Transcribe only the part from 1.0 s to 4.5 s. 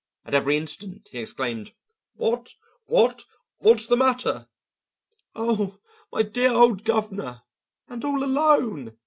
he exclaimed: "What? What? What's the matter?"